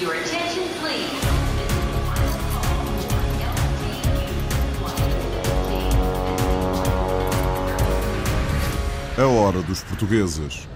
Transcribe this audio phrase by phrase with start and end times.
[0.00, 1.08] Your attention, please.
[9.16, 10.68] A hora dos portugueses.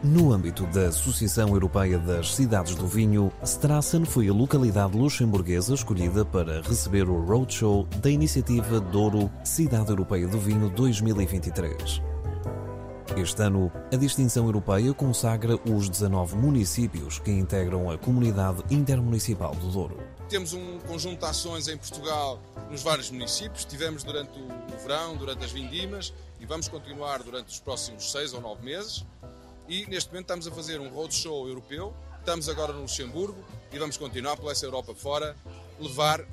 [0.00, 6.24] No âmbito da Associação Europeia das Cidades do Vinho, Strassen foi a localidade luxemburguesa escolhida
[6.24, 12.09] para receber o roadshow da iniciativa Douro Cidade Europeia do Vinho 2023.
[13.16, 19.68] Este ano, a distinção europeia consagra os 19 municípios que integram a Comunidade Intermunicipal do
[19.68, 19.98] Douro.
[20.28, 22.40] Temos um conjunto de ações em Portugal
[22.70, 23.64] nos vários municípios.
[23.64, 28.40] Tivemos durante o verão, durante as vindimas e vamos continuar durante os próximos seis ou
[28.40, 29.04] nove meses.
[29.68, 31.92] E neste momento estamos a fazer um roadshow europeu.
[32.20, 35.36] Estamos agora no Luxemburgo e vamos continuar pela essa Europa fora,
[35.80, 36.24] levar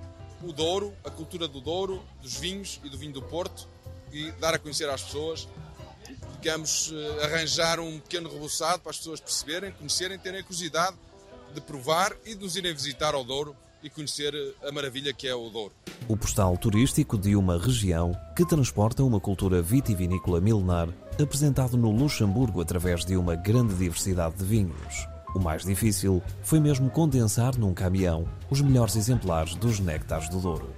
[0.43, 3.67] o Douro, a cultura do Douro, dos vinhos e do vinho do Porto
[4.11, 5.47] e dar a conhecer às pessoas
[6.39, 10.95] digamos, eh, arranjar um pequeno reboçado para as pessoas perceberem, conhecerem, terem a curiosidade
[11.53, 15.27] de provar e de nos irem visitar ao Douro e conhecer eh, a maravilha que
[15.27, 15.73] é o Douro.
[16.07, 20.89] O postal turístico de uma região que transporta uma cultura vitivinícola milenar,
[21.21, 25.07] apresentado no Luxemburgo através de uma grande diversidade de vinhos.
[25.35, 30.73] O mais difícil foi mesmo condensar num caminhão os melhores exemplares dos néctares do Douro.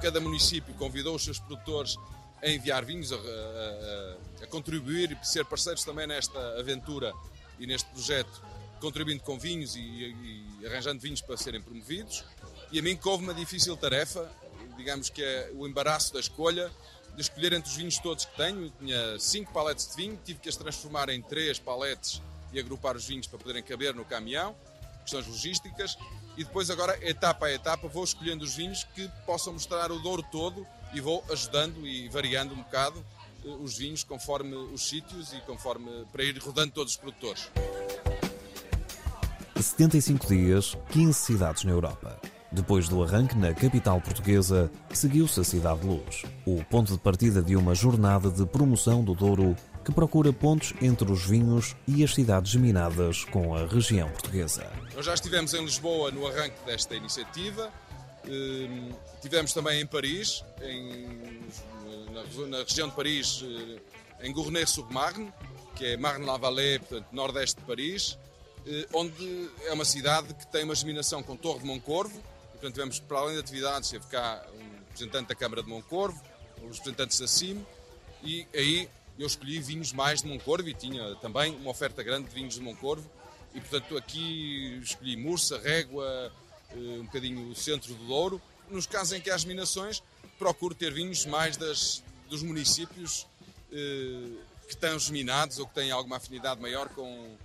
[0.00, 1.96] Cada município convidou os seus produtores
[2.42, 7.12] a enviar vinhos, a, a, a contribuir e ser parceiros também nesta aventura
[7.58, 8.42] e neste projeto,
[8.80, 12.24] contribuindo com vinhos e, e, arranjando vinhos para serem promovidos.
[12.72, 14.30] E a mim coube uma difícil tarefa,
[14.76, 16.70] digamos que é o embaraço da escolha,
[17.14, 18.64] de escolher entre os vinhos todos que tenho.
[18.64, 22.96] Eu tinha cinco paletes de vinho, tive que as transformar em três paletes e agrupar
[22.96, 24.56] os vinhos para poderem caber no caminhão,
[25.02, 25.96] questões logísticas.
[26.40, 30.22] E depois, agora, etapa a etapa, vou escolhendo os vinhos que possam mostrar o Douro
[30.32, 33.04] todo e vou ajudando e variando um bocado
[33.44, 37.50] eh, os vinhos conforme os sítios e conforme para ir rodando todos os produtores.
[39.54, 42.18] 75 dias, 15 cidades na Europa.
[42.50, 47.42] Depois do arranque na capital portuguesa, seguiu-se a Cidade de Luz, o ponto de partida
[47.42, 49.54] de uma jornada de promoção do Douro
[49.84, 54.70] que procura pontos entre os vinhos e as cidades geminadas com a região portuguesa.
[54.94, 57.70] Nós já estivemos em Lisboa no arranque desta iniciativa,
[58.26, 58.92] Ehm,
[59.22, 61.40] tivemos também em Paris, em,
[62.48, 65.32] na, região de Paris, eh, em Gournay-sur-Marne,
[65.74, 68.18] que é Marne-la-Vallée, portanto, nordeste de Paris,
[68.66, 72.18] eh, onde é uma cidade que tem uma geminação com Torre de Moncorvo.
[72.18, 76.20] E, portanto, tivemos, para além de atividades, teve cá um representante da Câmara de Moncorvo,
[76.68, 77.64] os representantes da CIM,
[78.22, 78.88] e aí
[79.18, 82.60] eu escolhi vinhos mais de Moncorvo e tinha também uma oferta grande de vinhos de
[82.60, 83.08] Moncorvo.
[83.54, 86.32] E, portanto, aqui escolhi Mursa, Régua,
[86.70, 88.40] eh, um bocadinho o centro do Douro.
[88.70, 90.02] Nos casos em que há as minações,
[90.38, 93.26] procuro ter vinhos mais das, dos municípios
[93.72, 94.28] eh,
[94.66, 97.36] que estão geminados ou que têm alguma afinidade maior com,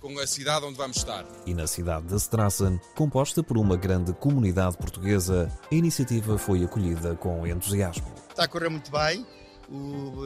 [0.00, 1.26] com a cidade onde vamos estar.
[1.44, 7.16] E na cidade de Strassen, composta por uma grande comunidade portuguesa, a iniciativa foi acolhida
[7.16, 8.06] com entusiasmo.
[8.30, 9.26] Está a correr muito bem.
[9.70, 10.24] O,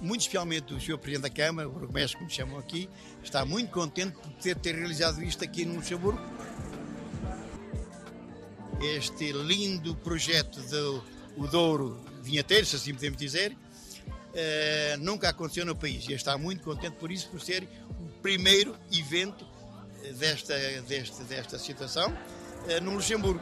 [0.00, 0.96] muito especialmente o Sr.
[0.96, 2.88] Presidente da Câmara, o Burgomestre, como chamam aqui,
[3.22, 6.18] está muito contente por ter, ter realizado isto aqui no Luxemburgo
[8.80, 11.04] este lindo projeto do
[11.36, 16.06] o Douro Vinhateiro, se assim podemos dizer, uh, nunca aconteceu no país.
[16.08, 19.46] E está muito contente por isso, por ser o primeiro evento
[20.18, 23.40] desta, desta, desta situação uh, no Luxemburgo.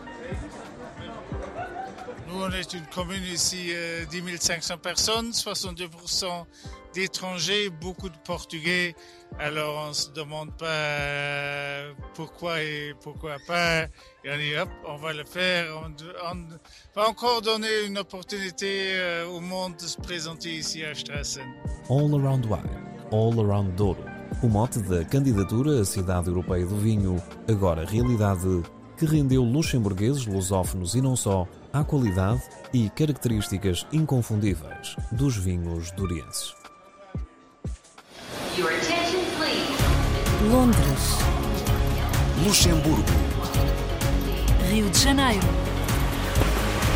[2.41, 6.47] On est une commune ici, euh, 10 500 personnes, 62%
[6.95, 8.95] d'étrangers, beaucoup de Portugais.
[9.41, 13.83] Alors on se demande pas euh, pourquoi et pourquoi pas.
[14.25, 15.67] Et on dit hop, on va le faire.
[15.83, 15.91] On,
[16.33, 21.45] on va encore donner une opportunité euh, au monde de se présenter ici à Strassen.
[21.91, 23.97] All Around Wine, All Around Douro.
[24.43, 27.17] O mote da candidatura à Cidade Europeia do Vinho,
[27.49, 28.63] agora realidade,
[28.99, 32.43] que rendeu luxemburgueses, lusófonos e não só à qualidade
[32.73, 36.55] e características inconfundíveis dos vinhos durienses.
[40.51, 41.19] Londres,
[42.45, 43.03] Luxemburgo,
[44.71, 45.47] Rio de Janeiro,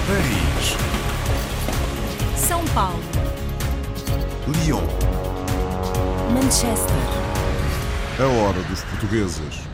[0.07, 0.77] Paris,
[2.37, 3.03] São Paulo,
[4.49, 5.13] Lyon.
[6.33, 6.97] Manchester.
[8.19, 9.72] A hora dos portugueses.